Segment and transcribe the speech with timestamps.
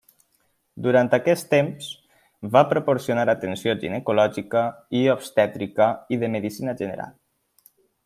[0.85, 1.89] Durant aquest temps
[2.57, 4.67] va proporcionar atenció ginecològica
[5.01, 7.17] i obstètrica i de medicina general.